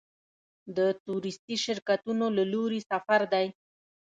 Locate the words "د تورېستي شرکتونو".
0.75-2.25